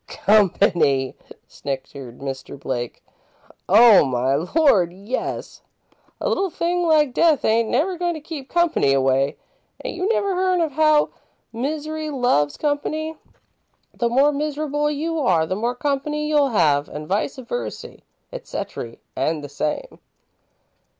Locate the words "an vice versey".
16.89-18.03